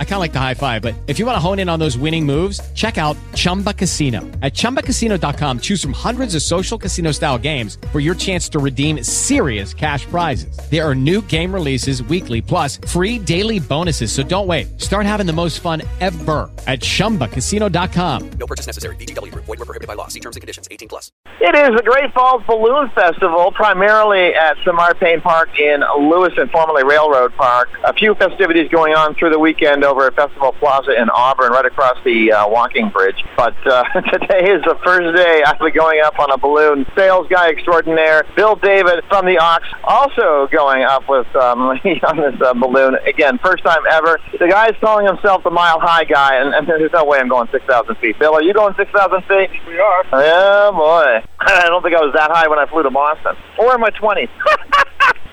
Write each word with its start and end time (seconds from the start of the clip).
I 0.00 0.04
kind 0.04 0.14
of 0.14 0.20
like 0.20 0.32
the 0.32 0.40
high 0.40 0.54
five, 0.54 0.82
but 0.82 0.96
if 1.06 1.20
you 1.20 1.26
want 1.26 1.36
to 1.36 1.40
hone 1.40 1.60
in 1.60 1.68
on 1.68 1.78
those 1.78 1.96
winning 1.96 2.26
moves, 2.26 2.60
check 2.72 2.98
out 2.98 3.16
Chumba 3.36 3.72
Casino. 3.72 4.22
At 4.42 4.54
ChumbaCasino.com, 4.54 5.60
choose 5.60 5.80
from 5.80 5.92
hundreds 5.92 6.34
of 6.34 6.42
social 6.42 6.76
casino 6.76 7.12
style 7.12 7.38
games 7.38 7.78
for 7.92 8.00
your 8.00 8.16
chance 8.16 8.48
to 8.48 8.58
redeem 8.58 9.04
serious 9.04 9.72
cash 9.72 10.04
prizes. 10.06 10.58
There 10.68 10.84
are 10.84 10.96
new 10.96 11.22
game 11.22 11.54
releases 11.54 12.02
weekly, 12.02 12.42
plus 12.42 12.78
free 12.88 13.20
daily 13.20 13.60
bonuses. 13.60 14.10
So 14.10 14.24
don't 14.24 14.48
wait. 14.48 14.80
Start 14.80 15.06
having 15.06 15.26
the 15.26 15.32
most 15.32 15.60
fun 15.60 15.82
ever 16.00 16.50
at 16.66 16.80
ChumbaCasino.com. 16.80 18.30
No 18.30 18.46
purchase 18.48 18.66
necessary. 18.66 18.96
VGW 18.96 19.30
Group. 19.30 19.44
Void 19.44 19.60
were 19.60 19.64
prohibited 19.64 19.86
by 19.86 19.94
law. 19.94 20.08
See 20.08 20.18
terms 20.18 20.34
and 20.34 20.40
conditions. 20.40 20.66
18 20.72 20.88
plus. 20.88 21.12
It 21.40 21.54
is 21.54 21.76
the 21.76 21.84
Great 21.84 22.12
Falls 22.12 22.42
Balloon 22.48 22.90
Festival, 22.90 23.52
primarily 23.52 24.34
at 24.34 24.56
Simard-Payne 24.64 25.20
Park 25.20 25.48
in 25.58 25.82
Lewiston 26.10 26.48
formerly 26.48 26.82
Railroad 26.82 27.32
Park. 27.34 27.68
A 27.84 27.92
few 27.92 28.16
festivities 28.16 28.68
going 28.70 28.94
on 28.94 29.14
through 29.14 29.30
the 29.30 29.38
weekend 29.38 29.84
over 29.88 30.06
at 30.06 30.14
Festival 30.14 30.52
Plaza 30.52 30.92
in 31.00 31.08
Auburn, 31.10 31.52
right 31.52 31.64
across 31.64 31.96
the 32.04 32.32
uh, 32.32 32.48
walking 32.48 32.90
bridge. 32.90 33.24
But 33.36 33.56
uh, 33.66 33.84
today 34.12 34.52
is 34.52 34.62
the 34.64 34.78
first 34.84 35.16
day 35.16 35.42
I'll 35.44 35.58
be 35.64 35.70
going 35.72 36.00
up 36.04 36.18
on 36.18 36.30
a 36.30 36.38
balloon. 36.38 36.86
Sales 36.96 37.26
guy 37.28 37.50
extraordinaire, 37.50 38.24
Bill 38.36 38.56
David 38.56 39.04
from 39.08 39.26
the 39.26 39.38
Ox, 39.38 39.64
also 39.84 40.48
going 40.52 40.82
up 40.82 41.08
with 41.08 41.26
um, 41.36 41.60
on 42.06 42.16
this 42.16 42.40
uh, 42.40 42.54
balloon. 42.54 42.96
Again, 43.06 43.38
first 43.42 43.64
time 43.64 43.82
ever. 43.90 44.20
The 44.38 44.48
guy's 44.48 44.74
calling 44.80 45.06
himself 45.06 45.42
the 45.42 45.50
Mile 45.50 45.80
High 45.80 46.04
guy, 46.04 46.36
and, 46.36 46.54
and 46.54 46.66
there's 46.66 46.92
no 46.92 47.04
way 47.04 47.18
I'm 47.18 47.28
going 47.28 47.48
6,000 47.50 47.96
feet. 47.96 48.18
Bill, 48.18 48.34
are 48.34 48.42
you 48.42 48.52
going 48.52 48.74
6,000 48.76 49.22
feet? 49.22 49.50
We 49.66 49.78
are. 49.78 50.04
Oh 50.12 50.72
boy. 50.72 51.26
I 51.40 51.66
don't 51.66 51.82
think 51.82 51.94
I 51.94 52.00
was 52.00 52.12
that 52.14 52.30
high 52.30 52.48
when 52.48 52.58
I 52.58 52.66
flew 52.66 52.82
to 52.82 52.90
Boston. 52.90 53.36
Or 53.58 53.74
in 53.74 53.80
my 53.80 53.90
20s. 53.90 54.28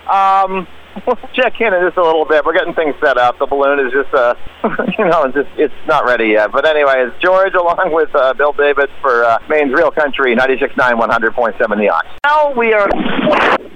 um, 0.09 0.67
we'll 1.05 1.17
check 1.33 1.59
in 1.61 1.73
in 1.73 1.81
just 1.81 1.97
a 1.97 2.03
little 2.03 2.25
bit. 2.25 2.45
We're 2.45 2.53
getting 2.53 2.73
things 2.73 2.95
set 2.99 3.17
up. 3.17 3.39
The 3.39 3.45
balloon 3.45 3.85
is 3.85 3.91
just, 3.91 4.13
uh, 4.13 4.35
you 4.97 5.05
know, 5.05 5.23
it's 5.23 5.35
just 5.35 5.49
it's 5.57 5.87
not 5.87 6.05
ready 6.05 6.27
yet. 6.29 6.51
But 6.51 6.65
anyway, 6.65 7.05
it's 7.07 7.21
George 7.21 7.53
along 7.53 7.91
with 7.91 8.13
uh, 8.15 8.33
Bill 8.33 8.53
David 8.53 8.89
for 9.01 9.23
uh, 9.23 9.39
Maine's 9.49 9.73
Real 9.73 9.91
Country, 9.91 10.35
96.9, 10.35 10.75
100.7 10.75 11.77
The 11.77 11.89
Ox. 11.89 12.07
Now 12.23 12.51
we 12.53 12.73
are 12.73 12.87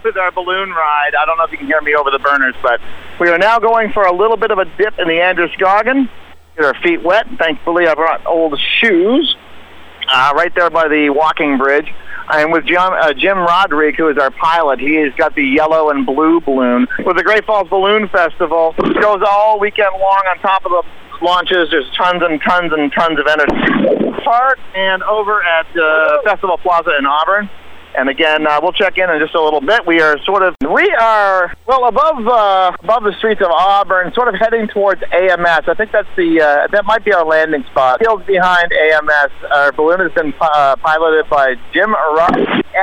with 0.03 0.17
our 0.17 0.31
balloon 0.31 0.70
ride. 0.70 1.12
I 1.20 1.25
don't 1.25 1.38
know 1.38 1.44
if 1.44 1.52
you 1.52 1.58
can 1.58 1.67
hear 1.67 1.81
me 1.81 1.95
over 1.95 2.12
the 2.12 2.20
burners, 2.20 2.56
but 2.62 2.80
we 3.20 3.30
are 3.30 3.38
now 3.38 3.59
going 3.59 3.92
for 3.92 4.03
a 4.03 4.16
little 4.16 4.38
bit 4.38 4.52
of 4.52 4.58
a 4.58 4.66
dip 4.66 4.97
in 4.97 5.08
the 5.08 5.22
Androscoggin. 5.22 6.09
Get 6.56 6.66
our 6.66 6.81
feet 6.81 7.03
wet. 7.03 7.28
Thankfully, 7.38 7.88
I 7.88 7.95
brought 7.95 8.25
old 8.25 8.59
shoes 8.59 9.36
uh, 10.12 10.34
right 10.36 10.54
there 10.56 10.70
by 10.70 10.88
the 10.88 11.10
walking 11.10 11.58
bridge. 11.58 11.92
I'm 12.28 12.52
with 12.52 12.66
Jim, 12.66 12.78
uh, 12.78 13.14
Jim 13.14 13.40
Rodrigue, 13.40 13.96
who 13.96 14.08
is 14.10 14.18
our 14.18 14.30
pilot. 14.30 14.80
He 14.80 14.96
has 14.96 15.14
got 15.16 15.34
the 15.34 15.44
yellow 15.44 15.90
and 15.90 16.06
blue 16.06 16.40
balloon. 16.42 16.88
With 17.00 17.18
the 17.18 17.24
Great 17.24 17.46
Falls 17.46 17.68
Balloon 17.70 18.08
Festival, 18.10 18.76
it 18.78 19.02
goes 19.02 19.22
all 19.28 19.60
weekend 19.60 19.90
long 19.94 20.24
on 20.30 20.38
top 20.40 20.64
of 20.66 20.72
the 20.72 21.26
launches. 21.26 21.70
There's 21.72 21.90
tons 21.98 22.22
and 22.22 22.40
tons 22.42 22.72
and 22.72 22.92
tons 22.94 23.20
of 23.20 23.26
energy. 23.26 24.22
Park 24.24 24.60
and 24.76 25.02
over 25.04 25.42
at 25.44 25.66
uh, 25.76 26.22
Festival 26.24 26.58
Plaza 26.58 26.92
in 27.00 27.06
Auburn. 27.08 27.50
And 27.98 28.09
again, 28.09 28.48
uh, 28.48 28.59
we'll 28.62 28.72
check 28.72 28.98
in 28.98 29.09
in 29.09 29.20
just 29.20 29.36
a 29.36 29.42
little 29.42 29.62
bit. 29.62 29.86
We 29.86 30.02
are 30.02 30.18
sort 30.23 30.44
of, 30.44 30.56
we 30.62 30.90
are, 31.00 31.54
well, 31.68 31.88
above 31.88 32.28
uh, 32.28 32.72
above 32.84 33.04
the 33.04 33.14
streets 33.18 33.42
of 33.42 33.52
Auburn, 33.52 34.14
sort 34.14 34.28
of 34.28 34.36
heading 34.40 34.68
towards 34.68 35.02
AMS. 35.12 35.68
I 35.68 35.73
think 35.76 35.92
that's 35.92 36.08
the, 36.16 36.42
uh, 36.42 36.68
that 36.72 36.86
might 36.86 37.04
be 37.04 37.14
our 37.14 37.26
landing 37.26 37.64
spot. 37.72 38.00
Fields 38.00 38.26
behind 38.26 38.72
AMS. 38.72 39.31
Our 39.52 39.72
balloon 39.72 40.00
has 40.00 40.12
been 40.14 40.34
uh, 40.40 40.76
piloted 40.78 41.30
by 41.30 41.56
Jim 41.73 41.94
Ruck. 41.94 42.38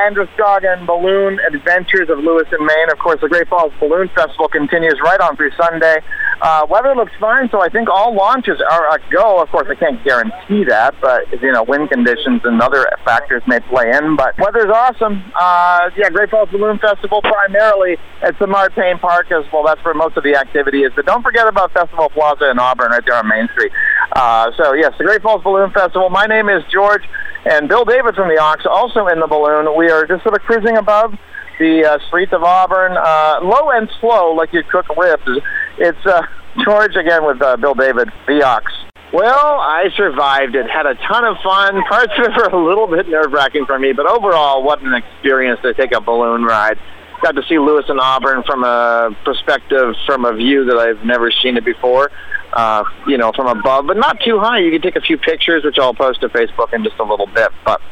Androscoggin 0.05 0.85
Balloon 0.85 1.39
Adventures 1.47 2.11
of 2.11 2.19
Lewiston 2.19 2.59
Maine. 2.61 2.91
Of 2.91 2.99
course, 2.99 3.21
the 3.21 3.29
Great 3.29 3.49
Falls 3.49 3.73
Balloon 3.81 4.09
Festival 4.15 4.49
continues 4.49 4.99
right 5.03 5.21
on 5.21 5.37
through 5.37 5.53
Sunday. 5.57 5.99
Uh, 6.43 6.67
weather 6.69 6.95
looks 6.95 7.13
fine, 7.19 7.49
so 7.51 7.63
I 7.63 7.69
think 7.69 7.89
all 7.89 8.15
launches 8.15 8.61
are 8.71 8.95
a 8.95 8.99
go. 9.11 9.41
Of 9.41 9.49
course, 9.49 9.69
I 9.71 9.75
can't 9.75 10.03
guarantee 10.05 10.65
that, 10.65 10.95
but 11.01 11.25
you 11.41 11.53
know, 11.53 11.63
wind 11.63 11.91
conditions 11.91 12.43
and 12.45 12.61
other 12.61 12.87
factors 13.05 13.43
may 13.47 13.61
play 13.61 13.91
in. 13.91 14.17
But 14.17 14.39
weather's 14.39 14.71
awesome. 14.73 15.23
Uh, 15.35 15.91
yeah, 15.97 16.11
Great 16.11 16.31
Falls 16.31 16.51
Balloon 16.51 16.79
Festival 16.79 17.23
primarily 17.23 17.97
at 18.23 18.39
the 18.39 18.47
Payne 18.77 18.99
Park 18.99 19.33
as 19.33 19.45
well. 19.53 19.65
That's 19.65 19.83
where 19.85 19.95
most 19.95 20.17
of 20.17 20.25
the 20.25 20.37
activity 20.37 20.83
is. 20.83 20.93
But 20.95 21.07
don't 21.07 21.23
forget 21.23 21.49
about 21.49 21.73
Festival 21.73 22.11
Plaza 22.11 22.51
in 22.51 22.59
Auburn, 22.59 22.91
right 22.91 23.03
there 23.07 23.17
on 23.17 23.29
Main 23.29 23.49
Street. 23.53 23.73
Uh, 24.13 24.51
so 24.57 24.75
yes, 24.75 24.93
the 24.99 25.05
Great 25.05 25.23
Falls 25.23 25.43
Balloon 25.43 25.71
Festival. 25.71 26.11
My 26.11 26.27
name 26.27 26.49
is 26.49 26.63
George, 26.71 27.03
and 27.47 27.69
Bill 27.69 27.85
David 27.85 28.15
from 28.15 28.29
the 28.29 28.39
Ox, 28.41 28.67
also 28.69 29.07
in 29.09 29.21
the 29.21 29.27
balloon. 29.27 29.75
We 29.77 29.91
are 29.91 30.07
just 30.07 30.23
sort 30.23 30.35
of 30.35 30.43
cruising 30.43 30.77
above 30.77 31.15
the 31.59 31.85
uh, 31.85 31.99
streets 32.09 32.33
of 32.33 32.43
Auburn, 32.43 32.97
uh, 32.97 33.41
low 33.43 33.71
and 33.71 33.91
slow, 34.01 34.33
like 34.33 34.53
you 34.53 34.63
cook 34.63 34.87
ribs. 34.97 35.41
It's 35.79 36.07
uh, 36.07 36.23
George 36.65 36.97
again 36.97 37.25
with 37.25 37.41
uh, 37.43 37.57
Bill 37.57 37.75
David, 37.75 38.11
the 38.27 38.43
Ox. 38.43 38.73
Well, 39.13 39.61
I 39.61 39.89
survived 39.97 40.57
it. 40.57 40.69
Had 40.69 40.87
a 40.87 40.95
ton 40.95 41.25
of 41.25 41.37
fun. 41.43 41.83
Parts 41.85 42.13
of 42.19 42.25
it 42.25 42.37
were 42.37 42.59
a 42.59 42.65
little 42.65 42.87
bit 42.87 43.09
nerve 43.09 43.33
wracking 43.33 43.65
for 43.67 43.79
me, 43.79 43.93
but 43.93 44.11
overall, 44.11 44.63
what 44.63 44.83
an 44.83 44.95
experience 44.95 45.61
to 45.63 45.75
take 45.75 45.93
a 45.93 46.01
balloon 46.01 46.45
ride. 46.45 46.79
Got 47.23 47.37
to 47.37 47.43
see 47.49 47.59
Lewis 47.59 47.87
and 47.89 48.01
Auburn 48.01 48.43
from 48.43 48.65
a 48.65 49.17
perspective, 49.25 49.95
from 50.05 50.25
a 50.25 50.35
view 50.35 50.65
that 50.67 50.77
I've 50.77 51.05
never 51.05 51.31
seen 51.31 51.57
it 51.57 51.65
before. 51.65 52.11
Uh, 52.53 52.85
you 53.07 53.19
know, 53.19 53.33
from 53.33 53.49
above, 53.49 53.87
but 53.87 53.99
not 53.99 54.19
too 54.25 54.39
high. 54.39 54.59
You 54.59 54.71
can 54.71 54.81
take 54.81 54.97
a 54.97 55.01
few 55.01 55.19
pictures, 55.19 55.63
which 55.65 55.79
I'll 55.79 55.93
post 55.93 56.23
to 56.23 56.29
Facebook 56.29 56.73
in 56.73 56.85
just 56.85 56.97
a 56.99 57.05
little 57.05 57.27
bit. 57.27 57.51
But 57.67 57.83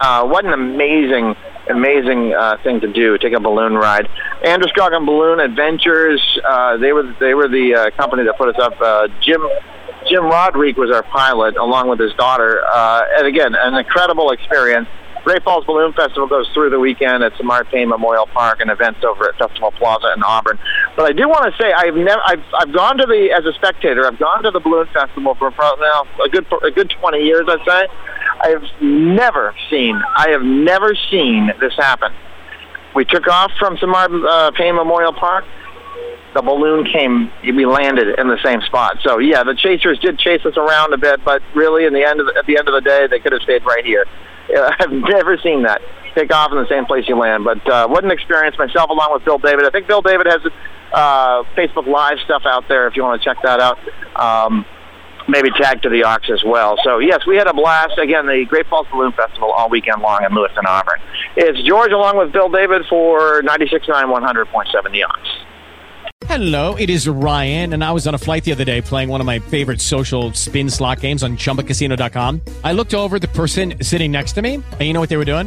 uh, 0.00 0.26
what 0.26 0.44
an 0.44 0.52
amazing, 0.52 1.34
amazing 1.70 2.34
uh, 2.34 2.56
thing 2.62 2.80
to 2.80 2.92
do! 2.92 3.16
Take 3.18 3.32
a 3.32 3.40
balloon 3.40 3.74
ride. 3.74 4.08
Androscoggin 4.44 5.06
Balloon 5.06 5.40
Adventures. 5.40 6.20
Uh, 6.44 6.76
they 6.76 6.92
were 6.92 7.14
they 7.18 7.34
were 7.34 7.48
the 7.48 7.74
uh, 7.74 7.96
company 7.96 8.24
that 8.24 8.36
put 8.36 8.54
us 8.54 8.60
up. 8.60 8.80
Uh, 8.80 9.08
Jim 9.22 9.42
Jim 10.08 10.24
Rodrigue 10.24 10.76
was 10.76 10.90
our 10.90 11.02
pilot, 11.02 11.56
along 11.56 11.88
with 11.88 11.98
his 11.98 12.12
daughter. 12.14 12.62
Uh, 12.66 13.02
and 13.18 13.26
again, 13.26 13.54
an 13.54 13.74
incredible 13.74 14.30
experience. 14.30 14.88
Great 15.26 15.42
Falls 15.42 15.64
Balloon 15.64 15.92
Festival 15.92 16.28
goes 16.28 16.48
through 16.54 16.70
the 16.70 16.78
weekend 16.78 17.24
at 17.24 17.36
Simard-Payne 17.36 17.88
Memorial 17.88 18.28
Park 18.28 18.60
and 18.60 18.70
events 18.70 19.00
over 19.02 19.28
at 19.28 19.36
Festival 19.36 19.72
Plaza 19.72 20.12
in 20.16 20.22
Auburn. 20.22 20.56
But 20.94 21.10
I 21.10 21.12
do 21.12 21.28
want 21.28 21.52
to 21.52 21.60
say 21.60 21.72
I've 21.72 21.96
never 21.96 22.22
I've 22.24 22.44
I've 22.54 22.72
gone 22.72 22.96
to 22.98 23.06
the 23.06 23.34
as 23.36 23.44
a 23.44 23.52
spectator. 23.54 24.06
I've 24.06 24.20
gone 24.20 24.44
to 24.44 24.52
the 24.52 24.60
Balloon 24.60 24.86
Festival 24.94 25.34
for 25.34 25.50
probably 25.50 25.82
now 25.82 26.06
a 26.24 26.28
good 26.28 26.46
for 26.46 26.64
a 26.64 26.70
good 26.70 26.94
20 27.00 27.18
years, 27.18 27.42
I'd 27.48 27.58
say. 27.66 27.88
I've 28.40 28.64
never 28.80 29.54
seen 29.70 30.00
I 30.16 30.30
have 30.30 30.42
never 30.42 30.94
seen 31.10 31.52
this 31.60 31.74
happen. 31.76 32.12
We 32.94 33.04
took 33.04 33.26
off 33.28 33.52
from 33.58 33.76
Simard 33.78 34.10
uh, 34.12 34.50
Payne 34.52 34.74
Memorial 34.74 35.12
Park 35.12 35.44
the 36.36 36.42
balloon 36.42 36.84
came, 36.84 37.32
we 37.42 37.64
landed 37.64 38.18
in 38.18 38.28
the 38.28 38.36
same 38.44 38.60
spot. 38.60 38.98
So 39.02 39.18
yeah, 39.18 39.42
the 39.42 39.54
chasers 39.54 39.98
did 40.00 40.18
chase 40.18 40.44
us 40.44 40.56
around 40.58 40.92
a 40.92 40.98
bit, 40.98 41.24
but 41.24 41.42
really, 41.54 41.86
in 41.86 41.94
the 41.94 42.04
end 42.04 42.20
of 42.20 42.28
at 42.36 42.44
the 42.44 42.58
end 42.58 42.68
of 42.68 42.74
the 42.74 42.82
day, 42.82 43.06
they 43.10 43.18
could 43.18 43.32
have 43.32 43.40
stayed 43.40 43.64
right 43.64 43.84
here. 43.84 44.04
I've 44.78 44.92
never 44.92 45.38
seen 45.38 45.62
that 45.62 45.80
take 46.14 46.32
off 46.32 46.52
in 46.52 46.58
the 46.58 46.68
same 46.68 46.84
place 46.84 47.08
you 47.08 47.16
land. 47.16 47.44
But 47.44 47.66
uh, 47.66 47.88
what 47.88 48.04
an 48.04 48.10
experience! 48.10 48.56
Myself, 48.58 48.90
along 48.90 49.14
with 49.14 49.24
Bill 49.24 49.38
David. 49.38 49.64
I 49.64 49.70
think 49.70 49.88
Bill 49.88 50.02
David 50.02 50.26
has 50.26 50.40
uh, 50.92 51.42
Facebook 51.56 51.86
Live 51.86 52.18
stuff 52.24 52.42
out 52.44 52.68
there 52.68 52.86
if 52.86 52.96
you 52.96 53.02
want 53.02 53.20
to 53.20 53.24
check 53.24 53.38
that 53.42 53.60
out. 53.60 53.78
Um, 54.14 54.66
maybe 55.28 55.50
tag 55.50 55.82
to 55.82 55.88
the 55.88 56.04
Ox 56.04 56.28
as 56.30 56.42
well. 56.44 56.76
So 56.84 56.98
yes, 56.98 57.26
we 57.26 57.36
had 57.36 57.46
a 57.46 57.54
blast. 57.54 57.98
Again, 57.98 58.26
the 58.26 58.44
Great 58.48 58.66
Falls 58.66 58.86
Balloon 58.92 59.12
Festival 59.12 59.50
all 59.52 59.68
weekend 59.68 60.02
long 60.02 60.24
in 60.24 60.34
Lewiston, 60.34 60.64
Auburn. 60.66 61.00
It's 61.36 61.60
George 61.66 61.92
along 61.92 62.18
with 62.18 62.32
Bill 62.32 62.48
David 62.48 62.82
for 62.88 63.42
96.9 63.42 63.86
100.7 63.86 64.92
The 64.92 65.02
Ox. 65.04 65.20
Hello, 66.24 66.74
it 66.76 66.88
is 66.88 67.06
Ryan, 67.06 67.74
and 67.74 67.84
I 67.84 67.92
was 67.92 68.06
on 68.06 68.14
a 68.14 68.18
flight 68.18 68.42
the 68.42 68.52
other 68.52 68.64
day 68.64 68.80
playing 68.80 69.10
one 69.10 69.20
of 69.20 69.26
my 69.26 69.38
favorite 69.38 69.80
social 69.80 70.32
spin 70.32 70.70
slot 70.70 71.00
games 71.00 71.22
on 71.22 71.36
ChumbaCasino.com. 71.36 72.40
I 72.64 72.72
looked 72.72 72.94
over 72.94 73.18
the 73.18 73.28
person 73.28 73.74
sitting 73.82 74.12
next 74.12 74.32
to 74.32 74.42
me, 74.42 74.54
and 74.54 74.80
you 74.80 74.92
know 74.92 75.00
what 75.00 75.08
they 75.08 75.18
were 75.18 75.26
doing? 75.26 75.46